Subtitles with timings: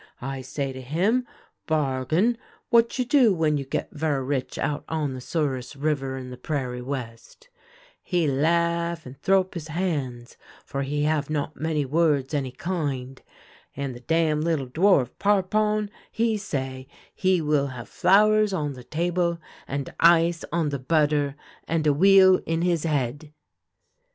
[0.23, 1.27] I say to him:'
[1.67, 2.39] Bargon,
[2.71, 6.37] what you do when you get ver' rich out on the Souris River in the
[6.37, 7.49] prairie west?'
[8.01, 13.21] He laugh and throw up his hands, for he have not many words any kind.
[13.77, 19.37] And the damn little dwarf Parpon, he say:' He will have flowers on the table
[19.67, 21.35] and ice on the butter,
[21.67, 23.33] and a wheel in his head.'